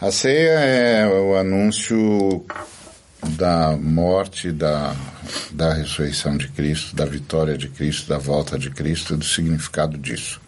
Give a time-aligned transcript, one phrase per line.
[0.00, 2.42] A ceia é o anúncio
[3.36, 4.96] da morte, da,
[5.50, 10.40] da ressurreição de Cristo, da vitória de Cristo, da volta de Cristo, do significado disso.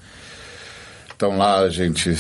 [1.15, 2.15] Então lá a gente,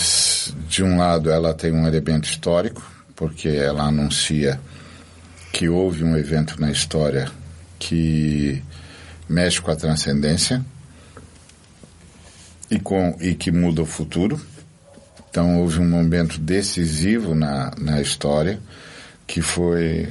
[0.68, 2.86] de um lado, ela tem um elemento histórico,
[3.16, 4.60] porque ela anuncia
[5.54, 7.30] que houve um evento na história
[7.78, 8.62] que
[9.26, 10.62] mexe com a transcendência
[12.70, 14.38] e, com, e que muda o futuro.
[15.32, 18.60] Então houve um momento decisivo na, na história,
[19.26, 20.06] que foi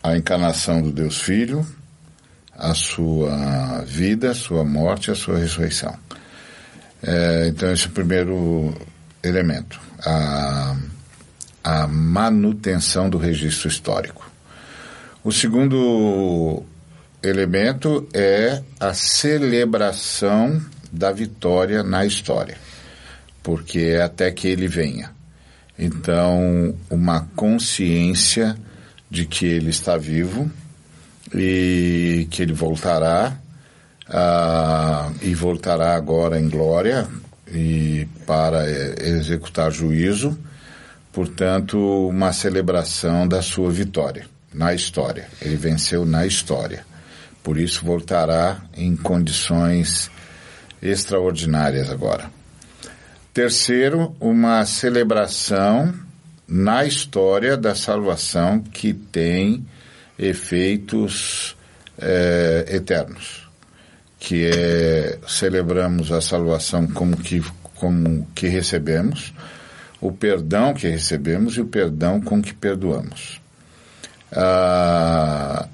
[0.00, 1.66] a encarnação do Deus Filho,
[2.56, 5.98] a sua vida, a sua morte, a sua ressurreição.
[7.02, 8.72] É, então esse é o primeiro
[9.20, 10.76] elemento, a,
[11.64, 14.30] a manutenção do registro histórico.
[15.24, 16.62] O segundo
[17.20, 22.56] elemento é a celebração da vitória na história,
[23.42, 25.10] porque é até que ele venha.
[25.78, 28.56] Então, uma consciência
[29.10, 30.50] de que ele está vivo
[31.34, 33.36] e que ele voltará
[34.08, 37.08] uh, e voltará agora em glória
[37.48, 38.64] e para
[39.02, 40.38] executar juízo,
[41.12, 45.28] portanto, uma celebração da sua vitória na história.
[45.40, 46.84] Ele venceu na história.
[47.42, 50.10] Por isso voltará em condições
[50.82, 52.30] extraordinárias agora.
[53.40, 55.94] Terceiro, uma celebração
[56.46, 59.64] na história da salvação que tem
[60.18, 61.56] efeitos
[61.98, 63.48] é, eternos,
[64.18, 67.42] que é celebramos a salvação como que
[67.76, 69.32] como que recebemos,
[70.02, 73.40] o perdão que recebemos e o perdão com que perdoamos.
[74.30, 75.66] Ah,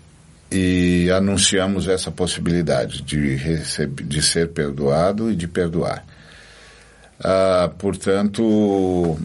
[0.53, 6.05] e anunciamos essa possibilidade de, receber, de ser perdoado e de perdoar.
[7.23, 9.19] Ah, portanto,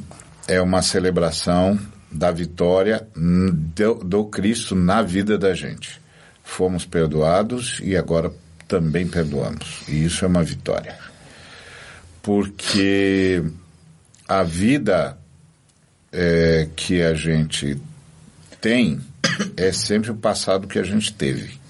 [0.47, 1.79] é uma celebração
[2.12, 6.01] da vitória do, do Cristo na vida da gente.
[6.44, 8.31] Fomos perdoados e agora
[8.68, 9.84] também perdoamos.
[9.88, 10.97] E isso é uma vitória.
[12.22, 13.44] Porque
[14.28, 15.18] a vida
[16.12, 17.80] é, que a gente
[18.59, 19.00] tem
[19.56, 21.61] é sempre o passado que a gente teve.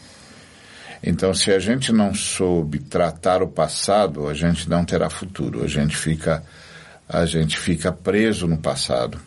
[1.04, 5.64] Então, se a gente não soube tratar o passado, a gente não terá futuro.
[5.64, 6.44] A gente fica,
[7.10, 9.20] a gente fica preso no passado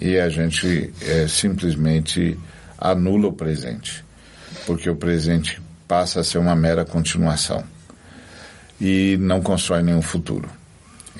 [0.00, 2.38] e a gente é, simplesmente
[2.78, 4.04] anula o presente,
[4.66, 7.62] porque o presente passa a ser uma mera continuação
[8.80, 10.48] e não constrói nenhum futuro.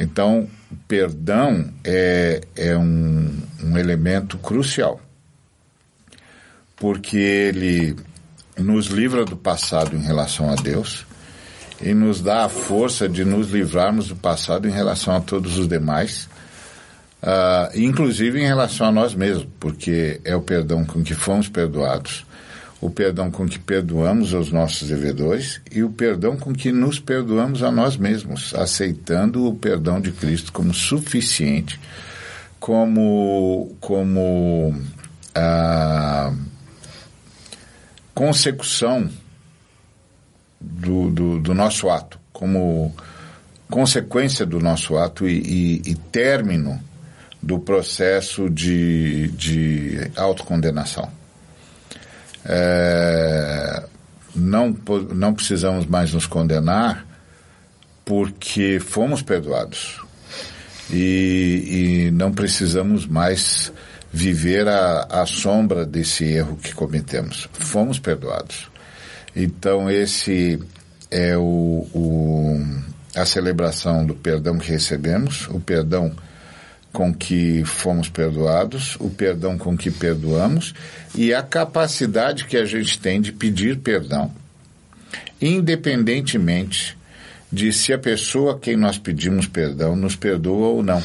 [0.01, 0.49] Então,
[0.89, 3.31] perdão é, é um,
[3.63, 5.01] um elemento crucial
[6.83, 7.95] porque ele
[8.59, 11.07] nos livra do passado em relação a Deus
[11.81, 15.67] e nos dá a força de nos livrarmos do passado em relação a todos os
[15.67, 16.29] demais,
[17.23, 22.25] uh, inclusive em relação a nós mesmos, porque é o perdão com que fomos perdoados,
[22.81, 27.63] o perdão com que perdoamos os nossos devedores e o perdão com que nos perdoamos
[27.63, 31.81] a nós mesmos, aceitando o perdão de Cristo como suficiente,
[32.61, 34.75] como como
[35.37, 36.52] uh,
[38.15, 39.09] consecução
[40.61, 42.95] do, do, do, nosso ato, como
[43.71, 46.81] consequência do nosso ato e, e, e término
[47.43, 51.11] do processo de, de autocondenação.
[52.45, 53.85] É,
[54.35, 54.77] não,
[55.15, 57.07] não precisamos mais nos condenar
[58.05, 60.01] porque fomos perdoados
[60.91, 63.73] e, e não precisamos mais
[64.13, 67.49] viver a, a sombra desse erro que cometemos.
[67.53, 68.71] Fomos perdoados.
[69.35, 70.63] Então, esse
[71.11, 72.67] é o, o,
[73.17, 76.13] a celebração do perdão que recebemos, o perdão
[76.93, 80.75] com que fomos perdoados, o perdão com que perdoamos
[81.15, 84.31] e a capacidade que a gente tem de pedir perdão,
[85.41, 86.99] independentemente
[87.51, 91.03] de se a pessoa a quem nós pedimos perdão nos perdoa ou não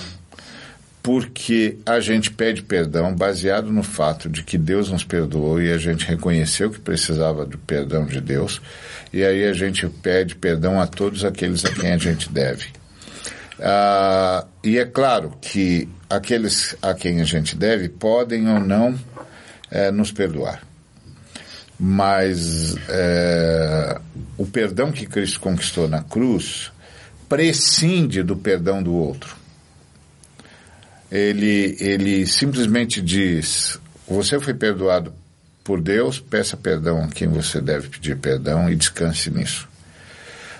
[1.08, 5.78] porque a gente pede perdão baseado no fato de que Deus nos perdoou e a
[5.78, 8.62] gente reconheceu que precisava do perdão de Deus,
[9.14, 12.66] e aí a gente pede perdão a todos aqueles a quem a gente deve.
[13.58, 18.94] Ah, e é claro que aqueles a quem a gente deve podem ou não
[19.72, 20.62] é, nos perdoar.
[21.80, 23.98] Mas é,
[24.38, 26.70] o perdão que Cristo conquistou na cruz
[27.30, 29.37] prescinde do perdão do outro
[31.12, 35.14] ele, ele simplesmente diz: você foi perdoado
[35.64, 39.68] por Deus, peça perdão a quem você deve pedir perdão e descanse nisso.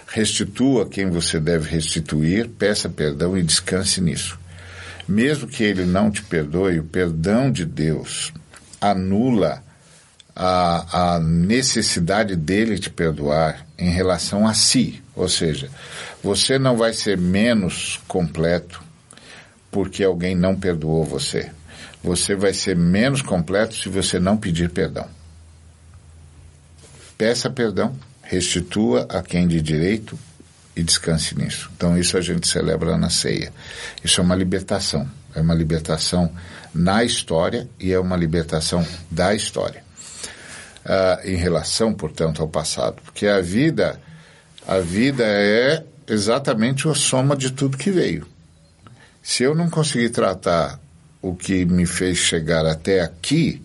[0.08, 4.38] Restitua quem você deve restituir, peça perdão e descanse nisso.
[5.08, 8.34] Mesmo que ele não te perdoe, o perdão de Deus
[8.82, 9.64] anula
[10.36, 15.02] a, a necessidade dele te perdoar em relação a si.
[15.16, 15.70] Ou seja,
[16.22, 18.87] você não vai ser menos completo
[19.72, 21.52] porque alguém não perdoou você.
[22.04, 25.08] Você vai ser menos completo se você não pedir perdão.
[27.18, 30.18] Peça perdão, restitua a quem de direito
[30.76, 31.72] e descanse nisso.
[31.76, 33.52] Então isso a gente celebra na ceia.
[34.04, 35.10] Isso é uma libertação.
[35.34, 36.32] É uma libertação
[36.74, 39.84] na história e é uma libertação da história.
[40.86, 43.02] Uh, em relação, portanto, ao passado.
[43.04, 44.00] Porque a vida,
[44.66, 48.26] a vida é exatamente a soma de tudo que veio.
[49.28, 50.80] Se eu não conseguir tratar
[51.22, 53.62] o que me fez chegar até aqui,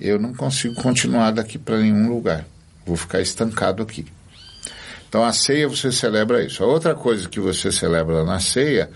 [0.00, 2.44] eu não consigo continuar daqui para nenhum lugar.
[2.84, 4.06] Vou ficar estancado aqui.
[5.08, 6.64] Então a ceia você celebra isso.
[6.64, 8.90] A outra coisa que você celebra na ceia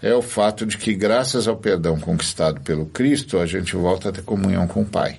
[0.00, 4.12] é o fato de que, graças ao perdão conquistado pelo Cristo, a gente volta a
[4.12, 5.18] ter comunhão com o Pai.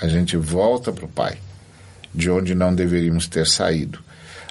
[0.00, 1.36] A gente volta para o Pai,
[2.14, 3.98] de onde não deveríamos ter saído.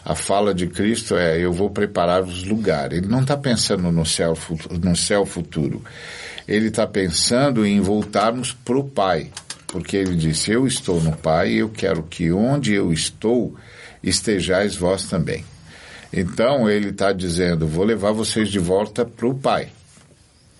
[0.07, 2.97] A fala de Cristo é: Eu vou preparar os lugares.
[2.97, 4.37] Ele não está pensando no céu,
[4.81, 5.83] no céu futuro.
[6.47, 9.29] Ele está pensando em voltarmos para o Pai.
[9.67, 13.53] Porque ele disse: Eu estou no Pai e eu quero que onde eu estou
[14.01, 15.43] estejais vós também.
[16.13, 19.67] Então ele está dizendo: vou levar vocês de volta para o Pai.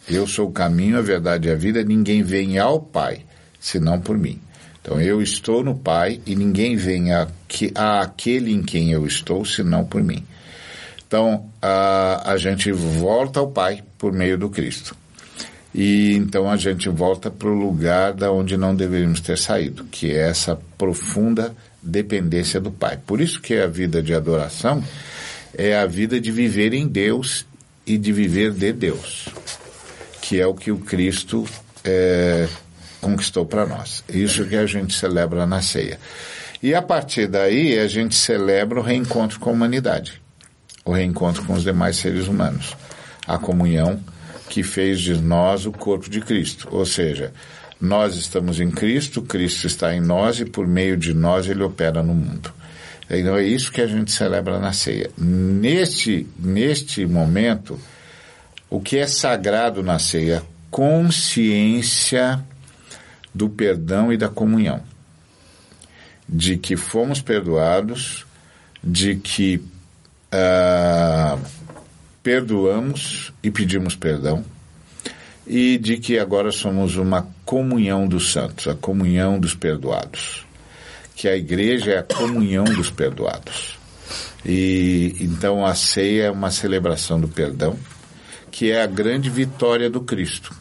[0.10, 3.22] Eu sou o caminho, a verdade e a vida, ninguém vem ao Pai
[3.62, 4.42] senão por mim.
[4.88, 7.28] Então eu estou no Pai e ninguém vem a,
[7.76, 10.24] a aquele em quem eu estou senão por mim.
[11.06, 14.96] Então a, a gente volta ao Pai por meio do Cristo.
[15.76, 20.10] E então a gente volta para o lugar da onde não deveríamos ter saído, que
[20.10, 22.98] é essa profunda dependência do Pai.
[23.06, 24.82] Por isso que a vida de adoração
[25.54, 27.46] é a vida de viver em Deus
[27.86, 29.28] e de viver de Deus,
[30.22, 31.46] que é o que o Cristo
[31.84, 32.48] é,
[33.02, 34.04] conquistou para nós.
[34.10, 36.00] Isso que a gente celebra na ceia.
[36.62, 40.22] E a partir daí a gente celebra o reencontro com a humanidade,
[40.84, 42.76] o reencontro com os demais seres humanos,
[43.28, 44.00] a comunhão
[44.50, 46.68] que fez de nós o corpo de Cristo.
[46.72, 47.32] Ou seja,
[47.80, 52.02] nós estamos em Cristo, Cristo está em nós e por meio de nós ele opera
[52.02, 52.52] no mundo.
[53.10, 55.10] Então é isso que a gente celebra na ceia.
[55.18, 57.80] Neste, neste momento,
[58.70, 60.44] o que é sagrado na ceia?
[60.70, 62.44] Consciência
[63.34, 64.82] do perdão e da comunhão.
[66.28, 68.26] De que fomos perdoados,
[68.84, 69.58] de que
[70.34, 71.40] uh,
[72.22, 74.44] perdoamos e pedimos perdão,
[75.46, 80.48] e de que agora somos uma comunhão dos santos, a comunhão dos perdoados
[81.18, 83.76] que a igreja é a comunhão dos perdoados.
[84.46, 87.76] E então a ceia é uma celebração do perdão,
[88.52, 90.56] que é a grande vitória do Cristo.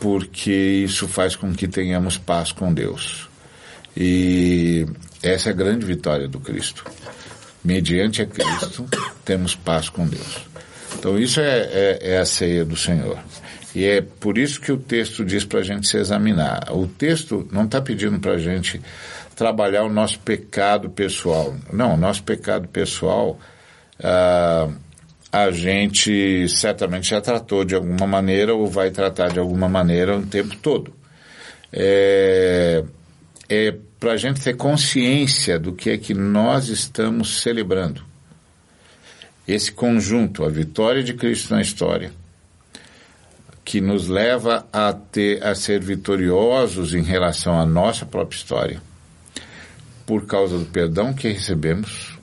[0.00, 3.28] Porque isso faz com que tenhamos paz com Deus.
[3.96, 4.86] E
[5.22, 6.84] essa é a grande vitória do Cristo.
[7.64, 8.86] Mediante a Cristo,
[9.24, 10.38] temos paz com Deus.
[10.98, 13.18] Então, isso é, é, é a ceia do Senhor.
[13.74, 16.68] E é por isso que o texto diz para a gente se examinar.
[16.70, 18.80] O texto não está pedindo para a gente
[19.34, 21.54] trabalhar o nosso pecado pessoal.
[21.70, 23.38] Não, o nosso pecado pessoal
[24.02, 24.68] ah,
[25.36, 30.24] a gente certamente já tratou de alguma maneira ou vai tratar de alguma maneira o
[30.24, 30.94] tempo todo.
[31.70, 32.82] É,
[33.46, 38.02] é para a gente ter consciência do que é que nós estamos celebrando.
[39.46, 42.12] Esse conjunto, a vitória de Cristo na história,
[43.62, 48.82] que nos leva a ter a ser vitoriosos em relação à nossa própria história,
[50.06, 52.18] por causa do perdão que recebemos,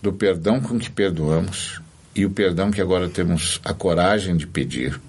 [0.00, 1.80] do perdão com que perdoamos
[2.14, 5.00] e o perdão que agora temos a coragem de pedir.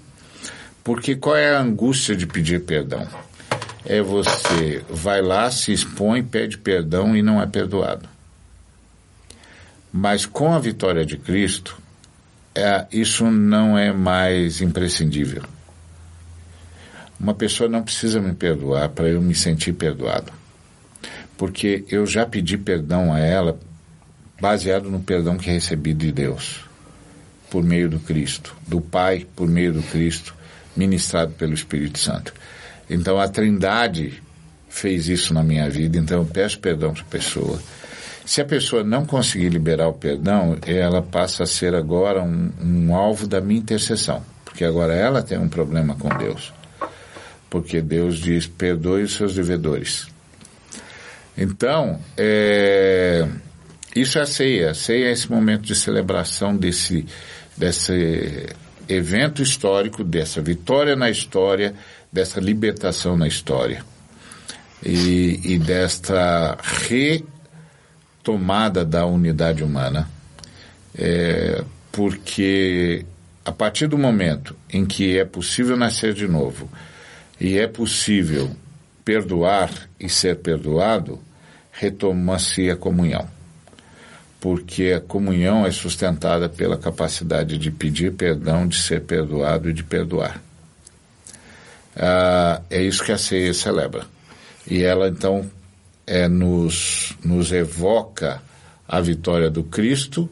[0.82, 3.06] Porque qual é a angústia de pedir perdão?
[3.84, 8.08] É você vai lá, se expõe, pede perdão e não é perdoado.
[9.92, 11.80] Mas com a vitória de Cristo,
[12.54, 15.42] é, isso não é mais imprescindível.
[17.18, 20.32] Uma pessoa não precisa me perdoar para eu me sentir perdoado.
[21.36, 23.58] Porque eu já pedi perdão a ela
[24.40, 26.64] baseado no perdão que recebi de Deus,
[27.50, 30.34] por meio do Cristo, do Pai por meio do Cristo,
[30.76, 32.32] ministrado pelo Espírito Santo.
[32.88, 34.22] Então a Trindade
[34.68, 37.60] fez isso na minha vida, então eu peço perdão para a pessoa
[38.30, 42.94] se a pessoa não conseguir liberar o perdão, ela passa a ser agora um, um
[42.94, 46.52] alvo da minha intercessão, porque agora ela tem um problema com Deus.
[47.50, 50.06] Porque Deus diz: perdoe os seus devedores.
[51.36, 53.26] Então, é,
[53.96, 54.70] isso é a ceia.
[54.70, 57.04] A ceia é esse momento de celebração desse,
[57.60, 58.48] desse
[58.88, 61.74] evento histórico, dessa vitória na história,
[62.10, 63.84] dessa libertação na história
[64.82, 66.56] e, e desta
[68.22, 70.08] retomada da unidade humana,
[70.96, 71.62] é,
[71.92, 73.04] porque
[73.44, 76.66] a partir do momento em que é possível nascer de novo
[77.38, 78.50] e é possível
[79.04, 81.20] perdoar e ser perdoado,
[81.70, 83.28] retoma-se a comunhão.
[84.40, 89.84] Porque a comunhão é sustentada pela capacidade de pedir perdão, de ser perdoado e de
[89.84, 90.40] perdoar.
[91.94, 94.06] Ah, é isso que a ceia celebra.
[94.66, 95.50] E ela, então,
[96.06, 98.42] é, nos, nos evoca
[98.88, 100.28] a vitória do Cristo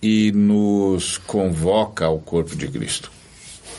[0.00, 3.10] e nos convoca ao corpo de Cristo.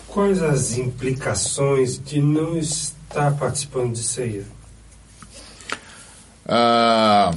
[0.07, 4.45] Quais as implicações de não estar participando de ceia?
[6.45, 7.33] Ah,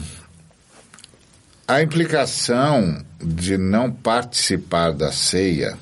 [1.69, 5.77] a implicação de não participar da ceia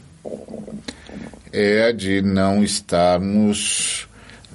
[1.53, 4.09] é a de não estarmos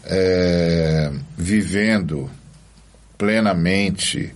[0.05, 2.29] é, vivendo
[3.17, 4.35] plenamente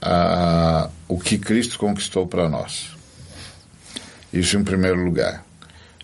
[0.00, 2.96] ah, o que Cristo conquistou para nós.
[4.32, 5.44] Isso em primeiro lugar,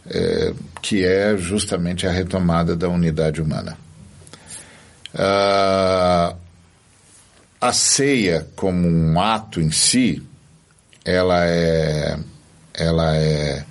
[0.07, 3.79] é, que é justamente a retomada da unidade humana.
[5.15, 6.35] Ah,
[7.65, 10.23] a ceia como um ato em si,
[11.03, 12.19] ela é,
[12.75, 13.65] ela é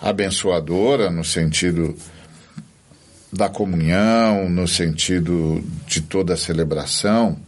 [0.00, 1.94] abençoadora no sentido
[3.30, 7.38] da comunhão, no sentido de toda a celebração,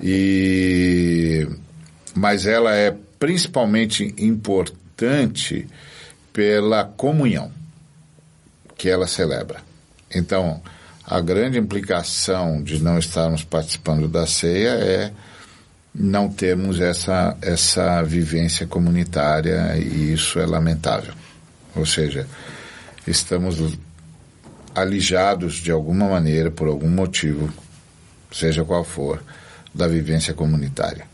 [0.00, 1.44] e
[2.14, 5.66] mas ela é principalmente importante
[6.32, 7.50] pela comunhão
[8.76, 9.60] que ela celebra.
[10.14, 10.62] Então,
[11.10, 15.12] a grande implicação de não estarmos participando da ceia é
[15.92, 21.12] não termos essa, essa vivência comunitária e isso é lamentável.
[21.74, 22.28] Ou seja,
[23.08, 23.76] estamos
[24.72, 27.52] alijados de alguma maneira, por algum motivo,
[28.30, 29.20] seja qual for,
[29.74, 31.06] da vivência comunitária.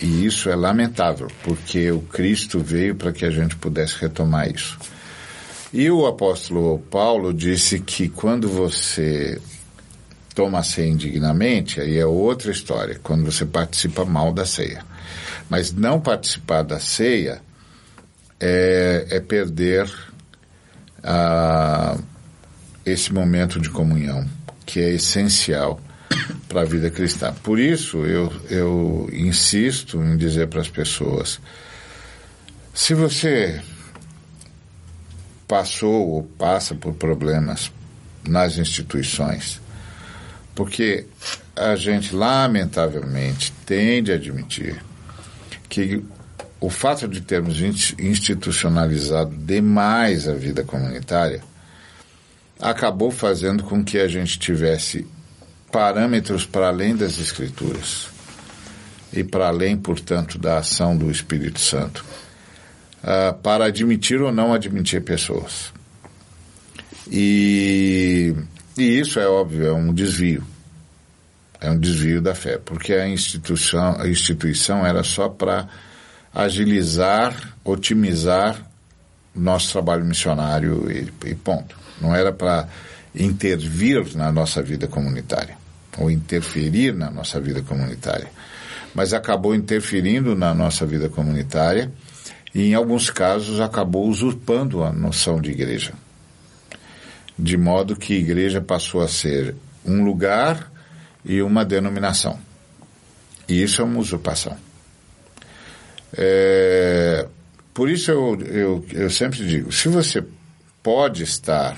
[0.00, 4.78] E isso é lamentável, porque o Cristo veio para que a gente pudesse retomar isso.
[5.72, 9.40] E o apóstolo Paulo disse que quando você
[10.34, 14.84] toma a ceia indignamente, aí é outra história, quando você participa mal da ceia.
[15.48, 17.40] Mas não participar da ceia
[18.38, 19.90] é, é perder
[21.02, 21.96] a,
[22.84, 24.26] esse momento de comunhão,
[24.66, 25.80] que é essencial
[26.48, 27.32] para a vida cristã.
[27.42, 31.40] Por isso, eu, eu insisto em dizer para as pessoas:
[32.74, 33.62] se você
[35.52, 37.70] passou ou passa por problemas
[38.26, 39.60] nas instituições,
[40.54, 41.04] porque
[41.54, 44.82] a gente, lamentavelmente, tende a admitir
[45.68, 46.02] que
[46.58, 51.42] o fato de termos institucionalizado demais a vida comunitária
[52.58, 55.06] acabou fazendo com que a gente tivesse
[55.70, 58.08] parâmetros para além das Escrituras
[59.12, 62.02] e para além, portanto, da ação do Espírito Santo
[63.02, 65.72] uh, para admitir ou não admitir pessoas.
[67.10, 68.34] E,
[68.76, 70.44] e isso é óbvio, é um desvio.
[71.60, 75.68] É um desvio da fé, porque a instituição, a instituição era só para
[76.34, 78.56] agilizar, otimizar
[79.34, 81.76] nosso trabalho missionário e, e ponto.
[82.00, 82.66] Não era para
[83.14, 85.56] intervir na nossa vida comunitária
[85.98, 88.28] ou interferir na nossa vida comunitária,
[88.94, 91.92] mas acabou interferindo na nossa vida comunitária
[92.54, 95.94] e, em alguns casos, acabou usurpando a noção de igreja.
[97.38, 99.54] De modo que igreja passou a ser
[99.84, 100.70] um lugar
[101.24, 102.38] e uma denominação.
[103.48, 104.56] E isso é uma usurpação.
[106.14, 107.26] É,
[107.72, 110.22] por isso eu, eu, eu sempre digo, se você
[110.82, 111.76] pode estar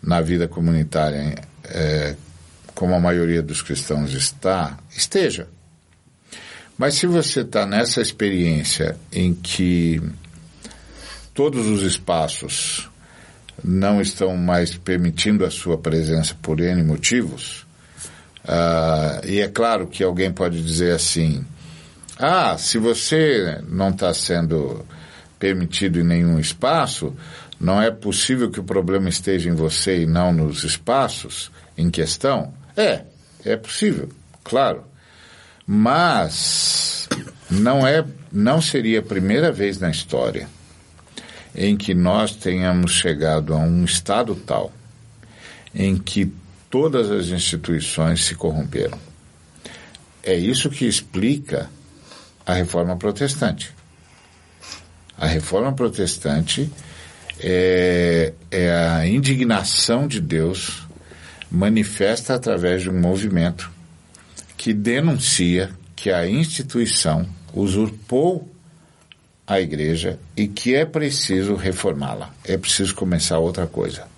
[0.00, 2.14] na vida comunitária é,
[2.74, 5.48] como a maioria dos cristãos está, esteja.
[6.78, 10.00] Mas se você está nessa experiência em que
[11.32, 12.90] todos os espaços
[13.64, 17.66] não estão mais permitindo a sua presença por N motivos,
[18.44, 21.44] uh, e é claro que alguém pode dizer assim,
[22.18, 24.84] ah, se você não está sendo
[25.38, 27.14] permitido em nenhum espaço,
[27.58, 32.52] não é possível que o problema esteja em você e não nos espaços em questão?
[32.76, 33.02] É,
[33.44, 34.10] é possível,
[34.44, 34.84] claro.
[35.66, 37.08] Mas
[37.50, 40.48] não é, não seria a primeira vez na história
[41.54, 44.72] em que nós tenhamos chegado a um estado tal
[45.74, 46.32] em que
[46.70, 48.98] todas as instituições se corromperam.
[50.22, 51.70] É isso que explica
[52.44, 53.72] a reforma protestante.
[55.18, 56.70] A reforma protestante
[57.40, 60.86] é, é a indignação de Deus
[61.50, 63.70] manifesta através de um movimento
[64.66, 68.52] que denuncia que a instituição usurpou
[69.46, 72.34] a igreja e que é preciso reformá-la.
[72.44, 74.08] É preciso começar outra coisa.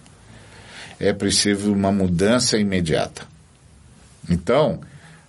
[0.98, 3.26] É preciso uma mudança imediata.
[4.26, 4.80] Então,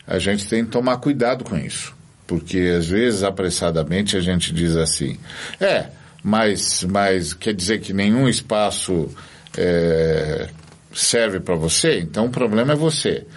[0.07, 1.93] a gente tem que tomar cuidado com isso.
[2.25, 5.17] Porque às vezes, apressadamente, a gente diz assim:
[5.59, 5.87] é,
[6.23, 9.13] mas, mas quer dizer que nenhum espaço
[9.57, 10.47] é,
[10.93, 11.99] serve para você?
[11.99, 13.27] Então o problema é você.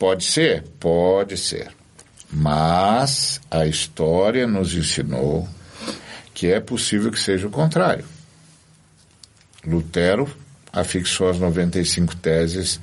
[0.00, 0.62] Pode ser?
[0.80, 1.68] Pode ser.
[2.32, 5.46] Mas a história nos ensinou
[6.32, 8.06] que é possível que seja o contrário.
[9.62, 10.26] Lutero
[10.72, 12.80] afixou as 95 teses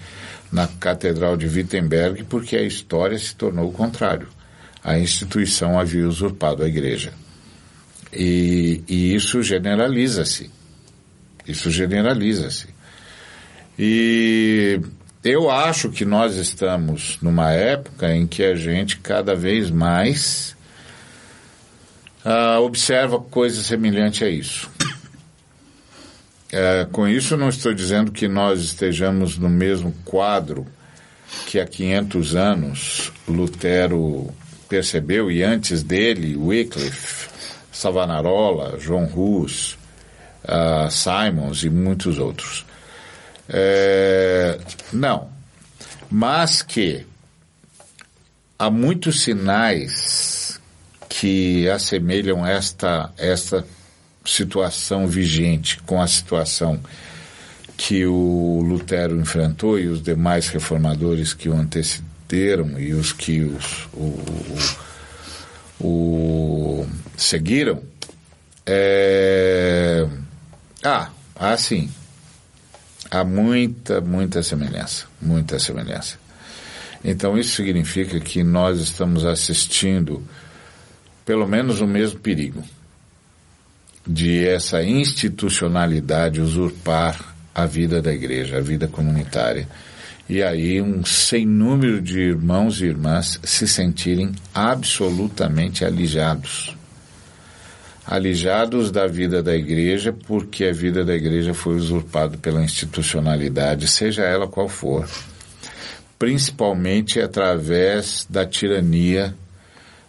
[0.51, 4.27] na Catedral de Wittenberg porque a história se tornou o contrário.
[4.83, 7.11] A instituição havia usurpado a igreja.
[8.13, 10.51] E, e isso generaliza-se.
[11.47, 12.67] Isso generaliza-se.
[13.79, 14.79] E
[15.27, 20.55] eu acho que nós estamos numa época em que a gente cada vez mais
[22.25, 24.69] uh, observa coisas semelhantes a isso.
[26.47, 30.65] Uh, com isso, não estou dizendo que nós estejamos no mesmo quadro
[31.45, 34.33] que há 500 anos Lutero
[34.69, 37.29] percebeu e antes dele Wycliffe,
[37.71, 39.77] Savonarola, João Rus,
[40.43, 42.66] uh, Simons e muitos outros.
[43.49, 44.59] É,
[44.91, 45.29] não,
[46.09, 47.05] mas que
[48.57, 50.59] há muitos sinais
[51.07, 53.65] que assemelham esta, esta
[54.25, 56.79] situação vigente com a situação
[57.77, 63.87] que o Lutero enfrentou e os demais reformadores que o antecederam e os que os,
[63.93, 64.57] o,
[65.79, 67.81] o, seguiram.
[68.65, 70.07] É...
[70.83, 71.89] Ah, ah, sim.
[73.09, 75.05] Há muita, muita semelhança.
[75.21, 76.17] Muita semelhança.
[77.03, 80.23] Então, isso significa que nós estamos assistindo
[81.25, 82.63] pelo menos o mesmo perigo
[84.07, 89.67] de essa institucionalidade usurpar a vida da igreja, a vida comunitária.
[90.29, 96.76] E aí um sem número de irmãos e irmãs se sentirem absolutamente alijados.
[98.07, 104.23] Alijados da vida da igreja, porque a vida da igreja foi usurpada pela institucionalidade, seja
[104.23, 105.05] ela qual for.
[106.17, 109.35] Principalmente através da tirania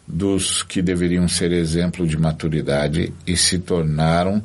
[0.07, 4.43] dos que deveriam ser exemplo de maturidade e se tornaram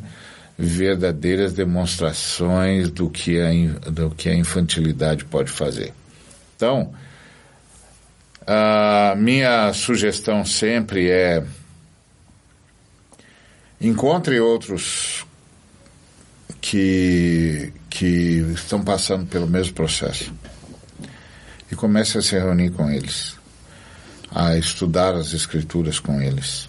[0.58, 3.50] verdadeiras demonstrações do que a,
[3.90, 5.94] do que a infantilidade pode fazer.
[6.56, 6.92] Então,
[8.48, 11.44] a minha sugestão sempre é
[13.84, 15.26] encontre outros
[16.60, 20.34] que, que estão passando pelo mesmo processo
[21.72, 23.36] e comece a se reunir com eles
[24.34, 26.66] a estudar as escrituras com eles.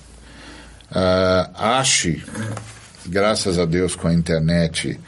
[0.90, 2.22] Uh, ache,
[3.07, 5.00] graças a Deus com a internet,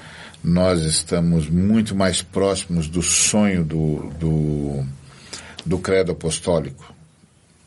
[0.42, 4.86] nós estamos muito mais próximos do sonho do, do,
[5.66, 6.94] do credo apostólico.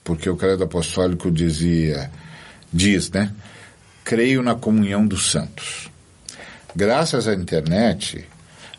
[0.04, 2.10] Porque o credo apostólico dizia,
[2.74, 3.32] diz, né?
[4.10, 5.88] Creio na comunhão dos santos.
[6.76, 8.26] Graças à internet,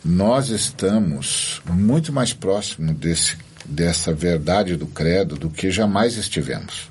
[0.05, 6.90] nós estamos muito mais próximos desse dessa verdade do credo do que jamais estivemos.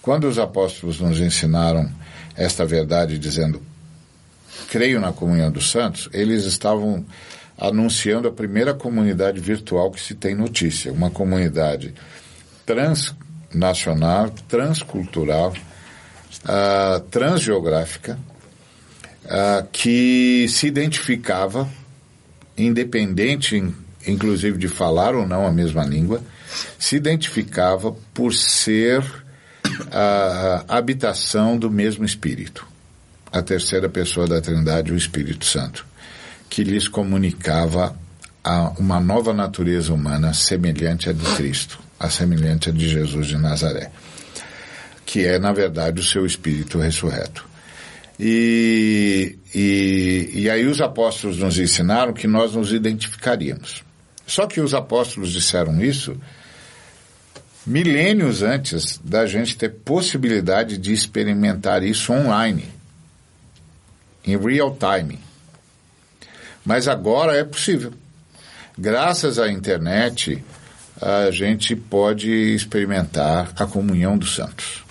[0.00, 1.92] Quando os apóstolos nos ensinaram
[2.34, 3.60] esta verdade dizendo
[4.70, 7.04] creio na comunhão dos santos, eles estavam
[7.58, 11.92] anunciando a primeira comunidade virtual que se tem notícia, uma comunidade
[12.64, 15.52] transnacional, transcultural,
[16.44, 18.18] uh, transgeográfica,
[19.24, 21.68] uh, que se identificava
[22.56, 23.62] independente
[24.06, 26.22] inclusive de falar ou não a mesma língua,
[26.78, 29.04] se identificava por ser
[29.92, 32.66] a habitação do mesmo Espírito,
[33.30, 35.86] a terceira pessoa da Trindade, o Espírito Santo,
[36.48, 37.94] que lhes comunicava
[38.78, 43.90] uma nova natureza humana semelhante à de Cristo, a semelhante à de Jesus de Nazaré,
[45.08, 47.48] que é, na verdade, o seu Espírito ressurreto.
[48.20, 53.82] E, e, e aí os apóstolos nos ensinaram que nós nos identificaríamos.
[54.26, 56.14] Só que os apóstolos disseram isso
[57.66, 62.68] milênios antes da gente ter possibilidade de experimentar isso online,
[64.26, 65.18] em real time.
[66.62, 67.94] Mas agora é possível.
[68.76, 70.44] Graças à internet,
[71.00, 74.87] a gente pode experimentar a comunhão dos santos.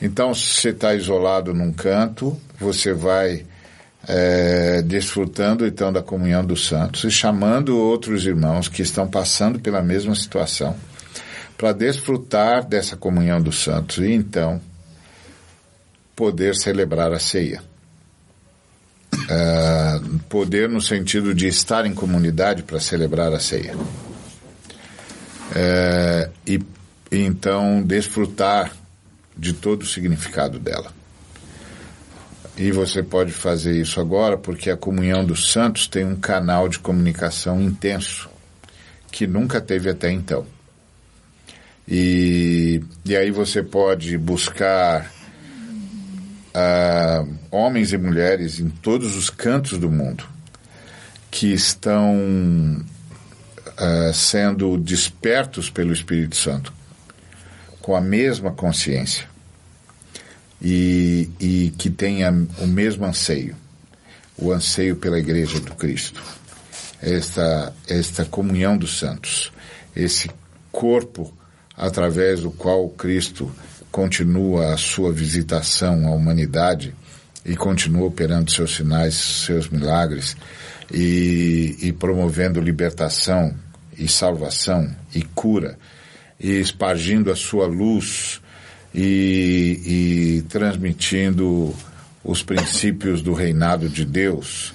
[0.00, 3.44] Então, se você está isolado num canto, você vai
[4.08, 9.82] é, desfrutando então da comunhão dos santos e chamando outros irmãos que estão passando pela
[9.82, 10.74] mesma situação
[11.56, 14.60] para desfrutar dessa comunhão dos santos e então
[16.16, 17.62] poder celebrar a ceia.
[19.28, 23.74] É, poder no sentido de estar em comunidade para celebrar a ceia.
[25.54, 26.58] É, e,
[27.12, 28.72] e então desfrutar
[29.40, 30.92] de todo o significado dela.
[32.58, 36.78] E você pode fazer isso agora porque a comunhão dos santos tem um canal de
[36.78, 38.28] comunicação intenso
[39.10, 40.46] que nunca teve até então.
[41.88, 45.10] E, e aí você pode buscar
[46.54, 50.24] uh, homens e mulheres em todos os cantos do mundo
[51.30, 52.84] que estão
[53.66, 56.74] uh, sendo despertos pelo Espírito Santo
[57.80, 59.29] com a mesma consciência
[60.60, 63.56] e, e que tenha o mesmo anseio,
[64.36, 66.22] o anseio pela Igreja do Cristo,
[67.00, 69.52] esta, esta comunhão dos santos,
[69.94, 70.30] esse
[70.70, 71.32] corpo
[71.76, 73.50] através do qual Cristo
[73.90, 76.94] continua a sua visitação à humanidade
[77.44, 80.36] e continua operando seus sinais, seus milagres
[80.92, 83.54] e, e promovendo libertação
[83.96, 85.78] e salvação e cura
[86.38, 88.40] e espargindo a sua luz
[88.94, 91.74] e, e transmitindo
[92.24, 94.74] os princípios do reinado de Deus,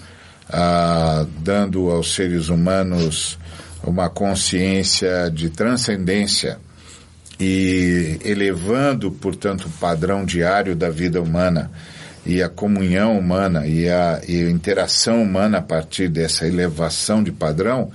[0.49, 3.37] ah, dando aos seres humanos
[3.83, 6.57] uma consciência de transcendência
[7.39, 11.69] e elevando, portanto, o padrão diário da vida humana
[12.25, 17.31] e a comunhão humana e a, e a interação humana a partir dessa elevação de
[17.31, 17.91] padrão,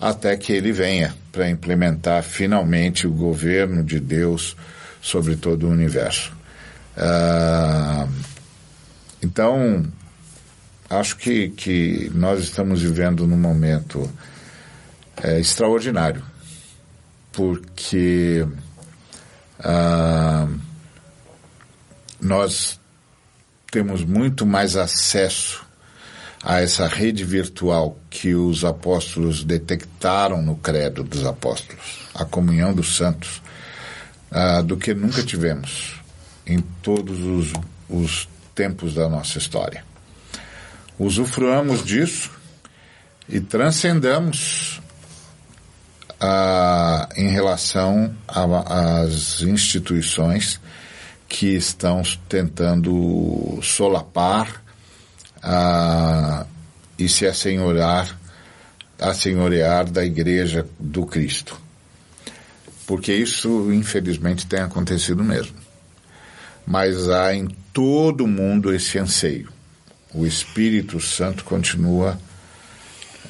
[0.00, 4.56] até que ele venha para implementar finalmente o governo de Deus
[5.02, 6.32] sobre todo o universo.
[6.96, 8.08] Uh,
[9.20, 9.84] então,
[10.88, 14.10] acho que, que nós estamos vivendo num momento
[15.22, 16.22] é, extraordinário,
[17.32, 18.46] porque
[19.60, 20.60] uh,
[22.20, 22.80] nós
[23.70, 25.64] temos muito mais acesso
[26.42, 32.96] a essa rede virtual que os apóstolos detectaram no credo dos apóstolos, a comunhão dos
[32.96, 33.40] santos,
[34.32, 36.00] uh, do que nunca tivemos
[36.46, 37.52] em todos os,
[37.88, 39.84] os tempos da nossa história.
[40.98, 42.30] Usufruamos disso
[43.28, 44.80] e transcendamos
[46.20, 50.60] uh, em relação às instituições
[51.28, 54.62] que estão tentando solapar
[55.38, 56.46] uh,
[56.98, 58.18] e se assenhorar,
[58.98, 61.61] assenhorear da Igreja do Cristo
[62.92, 65.56] porque isso infelizmente tem acontecido mesmo.
[66.66, 69.50] Mas há em todo o mundo esse anseio.
[70.12, 72.20] O Espírito Santo continua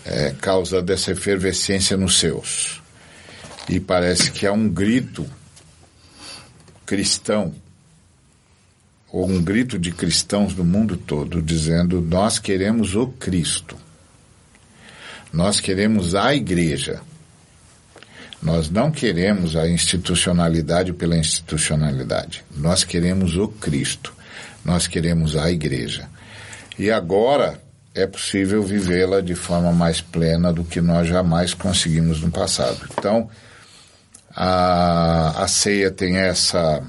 [0.05, 2.83] é, causando essa efervescência nos seus.
[3.69, 5.25] E parece que há um grito
[6.85, 7.55] cristão,
[9.13, 13.77] ou um grito de cristãos do mundo todo, dizendo: Nós queremos o Cristo.
[15.33, 17.01] Nós queremos a igreja.
[18.43, 22.45] Nós não queremos a institucionalidade pela institucionalidade.
[22.57, 24.13] Nós queremos o Cristo.
[24.65, 26.09] Nós queremos a igreja.
[26.77, 27.61] E agora
[27.95, 32.81] é possível vivê-la de forma mais plena do que nós jamais conseguimos no passado.
[32.99, 33.31] Então,
[34.35, 36.83] a, a ceia tem essa,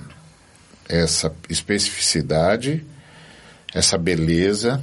[0.89, 2.83] essa especificidade,
[3.75, 4.81] essa beleza.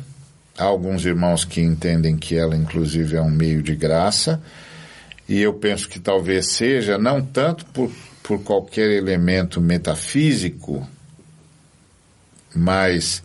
[0.56, 4.40] Há alguns irmãos que entendem que ela, inclusive, é um meio de graça
[5.30, 7.88] e eu penso que talvez seja não tanto por,
[8.20, 10.84] por qualquer elemento metafísico,
[12.52, 13.22] mas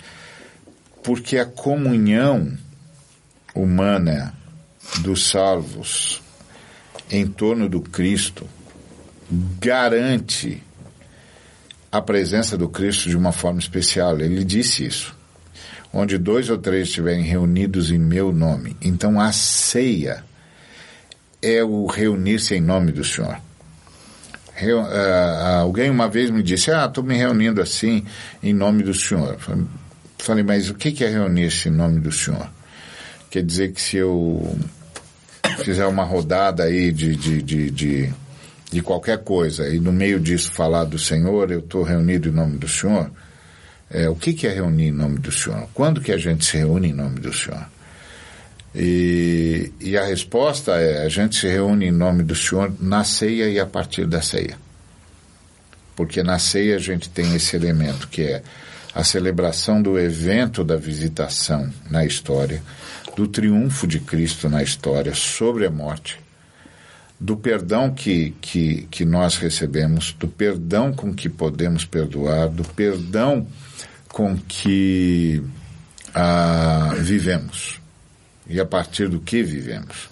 [1.02, 2.56] porque a comunhão
[3.56, 4.36] humana
[5.00, 6.22] dos salvos
[7.10, 8.48] em torno do Cristo
[9.60, 10.62] garante
[11.92, 14.20] a presença do Cristo de uma forma especial.
[14.20, 15.18] Ele disse isso.
[15.92, 18.78] Onde dois ou três estiverem reunidos em meu nome.
[18.80, 20.24] Então a ceia
[21.46, 23.38] é o reunir-se em nome do Senhor.
[24.54, 28.06] Reu, uh, alguém uma vez me disse, ah, estou me reunindo assim
[28.42, 29.38] em nome do Senhor.
[30.18, 32.50] Falei, mas o que é reunir-se em nome do Senhor?
[33.30, 34.58] Quer dizer que se eu
[35.60, 38.14] fizer uma rodada aí de, de, de, de,
[38.72, 42.58] de qualquer coisa e no meio disso falar do Senhor, eu estou reunido em nome
[42.58, 43.12] do Senhor?
[43.92, 45.68] É, o que é reunir em nome do Senhor?
[45.74, 47.68] Quando que a gente se reúne em nome do Senhor?
[48.76, 53.50] E, e a resposta é: a gente se reúne em nome do Senhor na ceia
[53.50, 54.58] e a partir da ceia.
[55.96, 58.44] Porque na ceia a gente tem esse elemento que é
[58.94, 62.62] a celebração do evento da visitação na história,
[63.16, 66.20] do triunfo de Cristo na história sobre a morte,
[67.18, 73.48] do perdão que, que, que nós recebemos, do perdão com que podemos perdoar, do perdão
[74.10, 75.42] com que
[76.14, 77.80] ah, vivemos
[78.48, 80.10] e a partir do que vivemos.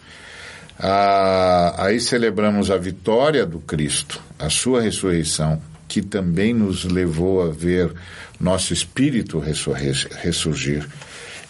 [0.79, 7.51] Ah, aí celebramos a vitória do Cristo, a sua ressurreição, que também nos levou a
[7.51, 7.93] ver
[8.39, 10.87] nosso espírito ressurgir.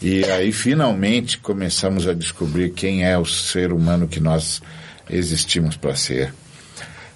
[0.02, 4.62] E aí finalmente começamos a descobrir quem é o ser humano que nós
[5.10, 6.34] existimos para ser.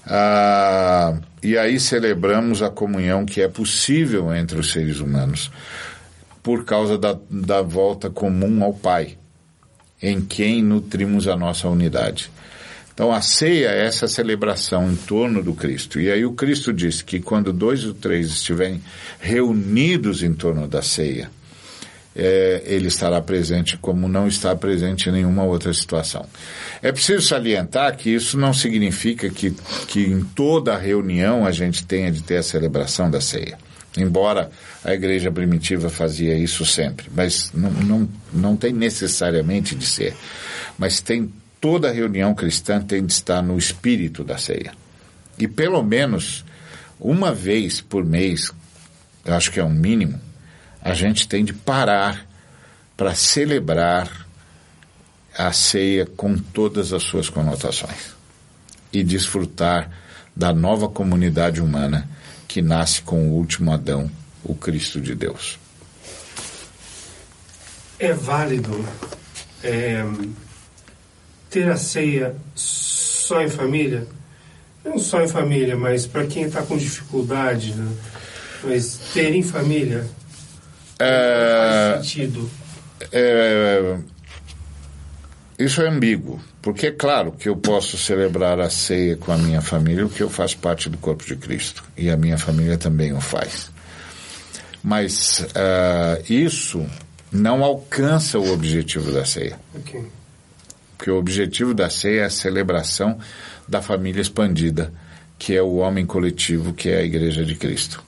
[0.06, 5.52] Ah, e aí celebramos a comunhão que é possível entre os seres humanos
[6.42, 9.18] por causa da, da volta comum ao Pai,
[10.02, 12.32] em quem nutrimos a nossa unidade.
[12.94, 16.00] Então a ceia é essa celebração em torno do Cristo.
[16.00, 18.82] E aí o Cristo disse que quando dois ou três estiverem
[19.20, 21.30] reunidos em torno da ceia,
[22.16, 26.26] é, ele estará presente como não está presente em nenhuma outra situação.
[26.82, 29.54] É preciso salientar que isso não significa que,
[29.88, 33.60] que em toda reunião a gente tenha de ter a celebração da ceia.
[33.96, 34.50] Embora
[34.88, 40.16] a igreja primitiva fazia isso sempre, mas não, não, não tem necessariamente de ser.
[40.78, 44.72] Mas tem toda reunião cristã tem de estar no espírito da ceia.
[45.38, 46.46] E pelo menos
[46.98, 48.54] uma vez por mês,
[49.26, 50.22] acho que é um mínimo,
[50.82, 52.26] a gente tem de parar
[52.96, 54.26] para celebrar
[55.38, 58.16] a ceia com todas as suas conotações
[58.94, 59.92] e desfrutar
[60.34, 62.08] da nova comunidade humana
[62.48, 64.10] que nasce com o último Adão,
[64.48, 65.60] o Cristo de Deus.
[68.00, 68.86] É válido
[69.64, 70.04] é,
[71.50, 74.08] ter a ceia só em família?
[74.84, 77.92] Não só em família, mas para quem está com dificuldade, né?
[78.64, 80.06] mas ter em família
[81.00, 82.50] é, faz sentido.
[83.12, 83.98] É,
[85.60, 89.62] isso é ambíguo, porque é claro que eu posso celebrar a ceia com a minha
[89.62, 93.22] família, porque eu faço parte do corpo de Cristo e a minha família também o
[93.22, 93.72] faz.
[94.88, 96.86] Mas uh, isso
[97.30, 99.60] não alcança o objetivo da ceia.
[99.76, 100.02] Okay.
[100.98, 103.20] Porque o objetivo da ceia é a celebração
[103.68, 104.94] da família expandida,
[105.38, 108.02] que é o homem coletivo, que é a Igreja de Cristo.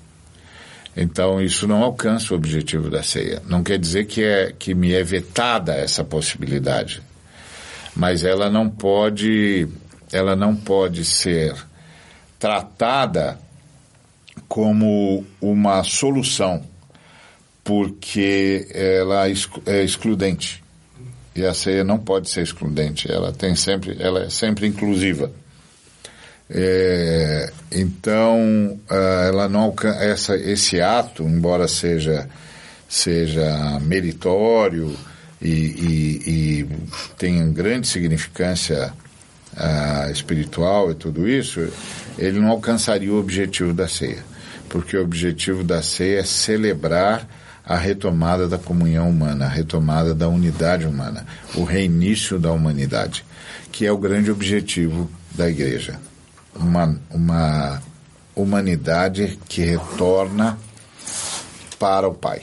[0.95, 3.43] Então isso não alcança o objetivo da ceia.
[3.45, 7.01] Não quer dizer que é que me é vetada essa possibilidade,
[7.93, 9.67] mas ela não pode
[10.13, 11.53] ela não pode ser
[12.39, 13.37] tratada
[14.49, 16.63] como uma solução,
[17.63, 19.27] porque ela
[19.65, 20.63] é excludente.
[21.35, 25.31] E a ceia não pode ser excludente, ela tem sempre, ela é sempre inclusiva.
[26.49, 32.27] É, então, ah, ela não essa, esse ato, embora seja,
[32.89, 34.97] seja meritório
[35.39, 36.67] e, e, e
[37.17, 38.91] tenha grande significância
[39.53, 41.67] uh, espiritual e tudo isso,
[42.17, 44.23] ele não alcançaria o objetivo da ceia.
[44.69, 47.27] Porque o objetivo da ceia é celebrar
[47.65, 53.25] a retomada da comunhão humana, a retomada da unidade humana, o reinício da humanidade,
[53.71, 55.99] que é o grande objetivo da igreja
[56.59, 57.81] uma, uma
[58.35, 60.57] humanidade que retorna
[61.77, 62.41] para o Pai.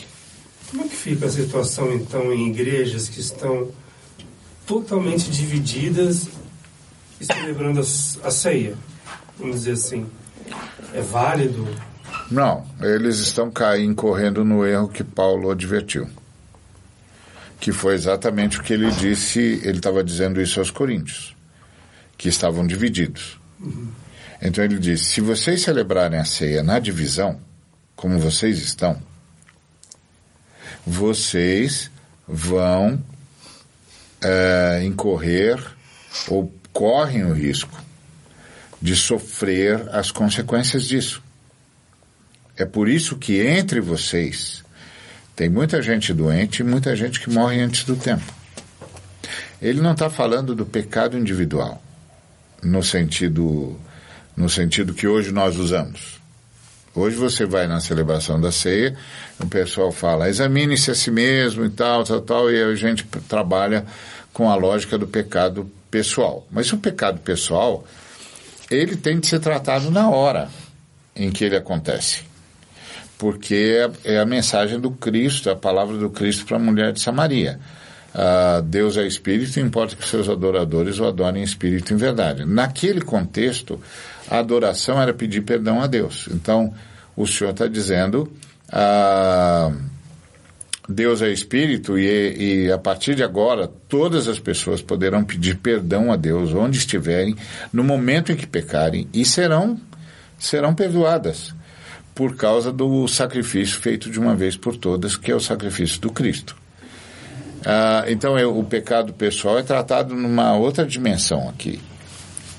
[0.71, 3.69] Como é que fica a situação, então, em igrejas que estão
[4.67, 6.29] totalmente divididas
[7.21, 8.77] e celebrando a, ceia?
[9.39, 10.07] Vamos dizer assim.
[10.93, 11.67] É válido?
[12.31, 16.09] Não, eles estão caindo, correndo no erro que Paulo advertiu.
[17.61, 21.35] Que foi exatamente o que ele disse, ele estava dizendo isso aos coríntios,
[22.19, 23.39] que estavam divididos.
[24.43, 27.41] Então ele diz: se vocês celebrarem a ceia na divisão,
[27.95, 29.01] como vocês estão,
[30.87, 31.91] vocês
[32.29, 33.03] vão
[34.23, 35.59] é, incorrer
[36.29, 37.83] ou correm o risco
[38.81, 41.23] de sofrer as consequências disso.
[42.57, 44.65] É por isso que entre vocês
[45.35, 48.33] tem muita gente doente e muita gente que morre antes do tempo.
[49.61, 51.83] Ele não está falando do pecado individual,
[52.63, 53.79] no sentido
[54.37, 56.21] no sentido que hoje nós usamos.
[56.95, 58.97] Hoje você vai na celebração da ceia,
[59.39, 63.85] o pessoal fala, examine-se a si mesmo e tal, tal, tal, e a gente trabalha
[64.33, 66.47] com a lógica do pecado pessoal.
[66.51, 67.85] Mas o pecado pessoal,
[68.71, 70.49] ele tem de ser tratado na hora
[71.15, 72.25] em que ele acontece.
[73.19, 77.01] Porque é, é a mensagem do Cristo, a palavra do Cristo para a mulher de
[77.01, 77.59] Samaria.
[78.15, 82.47] Uh, Deus é espírito, importa que seus adoradores o adorem em espírito e em verdade.
[82.47, 83.79] Naquele contexto,
[84.31, 86.29] a adoração era pedir perdão a Deus.
[86.31, 86.73] Então,
[87.15, 88.33] o Senhor está dizendo
[88.73, 89.71] ah,
[90.89, 96.13] Deus é Espírito e, e a partir de agora todas as pessoas poderão pedir perdão
[96.13, 97.37] a Deus onde estiverem,
[97.73, 99.81] no momento em que pecarem, e serão,
[100.39, 101.56] serão perdoadas
[102.17, 106.11] por causa do sacrifício feito de uma vez por todas, que é o sacrifício do
[106.11, 106.57] Cristo.
[107.63, 111.79] Ah, então, eu, o pecado pessoal é tratado numa outra dimensão aqui.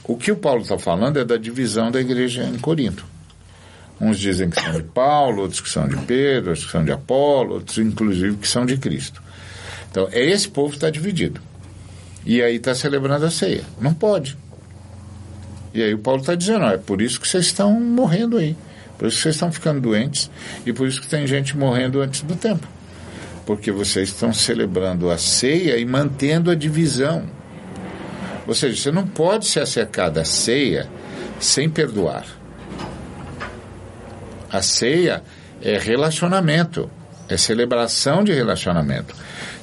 [0.03, 3.03] O que o Paulo está falando é da divisão da igreja em Corinto.
[3.99, 6.91] Uns dizem que são de Paulo, outros que são de Pedro, outros que são de
[6.91, 9.23] Apolo, outros, inclusive, que são de Cristo.
[9.89, 11.41] Então, é esse povo que está dividido.
[12.23, 13.63] E aí está celebrando a ceia.
[13.81, 14.37] Não pode.
[15.73, 18.55] E aí o Paulo está dizendo, ó, é por isso que vocês estão morrendo aí.
[18.97, 20.29] Por isso vocês estão ficando doentes
[20.65, 22.67] e por isso que tem gente morrendo antes do tempo.
[23.45, 27.29] Porque vocês estão celebrando a ceia e mantendo a divisão.
[28.47, 30.87] Ou seja, você não pode se acercar da ceia
[31.39, 32.25] sem perdoar.
[34.49, 35.21] A ceia
[35.61, 36.89] é relacionamento,
[37.29, 39.13] é celebração de relacionamento.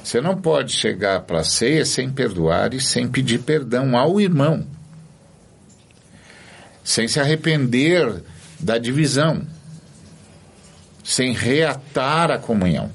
[0.03, 4.65] Você não pode chegar para a ceia sem perdoar e sem pedir perdão ao irmão,
[6.83, 8.21] sem se arrepender
[8.59, 9.41] da divisão,
[11.03, 12.91] sem reatar a comunhão.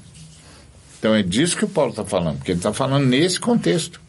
[0.99, 3.99] Então é disso que o Paulo está falando, porque ele está falando nesse contexto.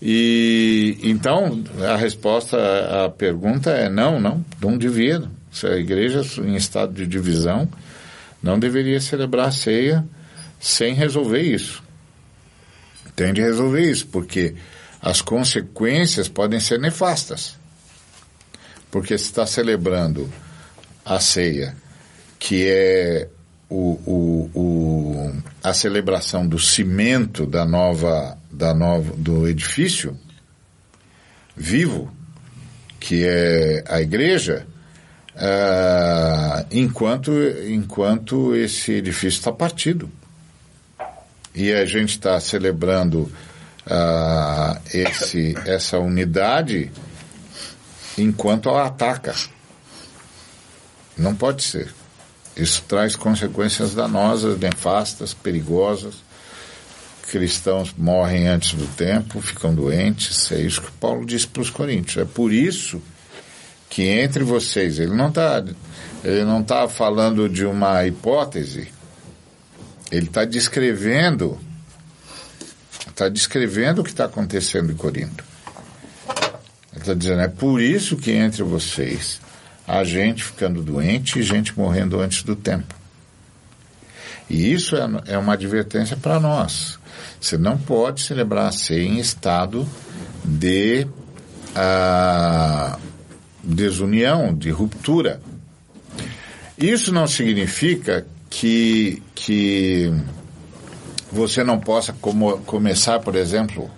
[0.00, 2.56] E então a resposta
[3.04, 5.22] à pergunta é não, não, não devia.
[5.50, 7.68] Se a igreja em estado de divisão
[8.42, 10.04] não deveria celebrar a ceia
[10.60, 11.82] sem resolver isso.
[13.16, 14.54] Tem de resolver isso, porque
[15.00, 17.56] as consequências podem ser nefastas.
[18.94, 20.32] Porque se está celebrando
[21.04, 21.74] a ceia,
[22.38, 23.28] que é
[23.68, 25.32] o, o, o,
[25.64, 30.16] a celebração do cimento da nova, da nova, do edifício
[31.56, 32.08] vivo,
[33.00, 34.64] que é a igreja,
[35.34, 37.32] uh, enquanto,
[37.68, 40.08] enquanto esse edifício está partido.
[41.52, 46.92] E a gente está celebrando uh, esse, essa unidade
[48.16, 49.34] enquanto ela ataca.
[51.16, 51.92] Não pode ser.
[52.56, 56.22] Isso traz consequências danosas, nefastas, perigosas.
[57.30, 60.52] Cristãos morrem antes do tempo, ficam doentes.
[60.52, 62.18] É isso que Paulo disse para os coríntios.
[62.18, 63.02] É por isso
[63.88, 65.64] que entre vocês, ele não está
[66.22, 68.88] ele não tá falando de uma hipótese,
[70.10, 71.58] ele está descrevendo
[73.06, 75.44] está descrevendo o que está acontecendo em Corinto
[77.04, 79.40] está dizendo, é por isso que entre vocês
[79.86, 82.94] há gente ficando doente e gente morrendo antes do tempo.
[84.48, 86.98] E isso é, é uma advertência para nós.
[87.40, 89.88] Você não pode celebrar a em estado
[90.44, 91.06] de
[91.74, 92.98] ah,
[93.62, 95.40] desunião, de ruptura.
[96.76, 100.12] Isso não significa que, que
[101.30, 103.90] você não possa como, começar, por exemplo,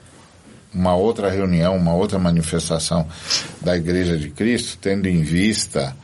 [0.76, 3.08] uma outra reunião, uma outra manifestação
[3.62, 5.96] da Igreja de Cristo, tendo em vista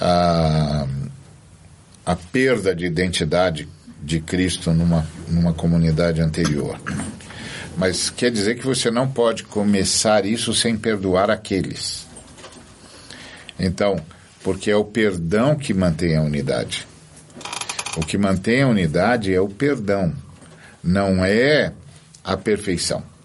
[0.00, 0.86] a,
[2.04, 3.68] a perda de identidade
[4.02, 6.80] de Cristo numa, numa comunidade anterior.
[7.76, 12.06] Mas quer dizer que você não pode começar isso sem perdoar aqueles.
[13.60, 13.96] Então,
[14.42, 16.86] porque é o perdão que mantém a unidade.
[17.98, 20.14] O que mantém a unidade é o perdão,
[20.82, 21.72] não é
[22.24, 23.15] a perfeição.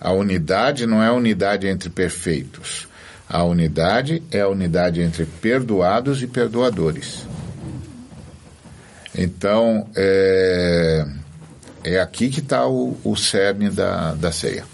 [0.00, 2.88] A unidade não é a unidade entre perfeitos.
[3.28, 7.26] A unidade é a unidade entre perdoados e perdoadores.
[9.16, 11.06] Então, é,
[11.84, 14.64] é aqui que está o, o cerne da, da ceia.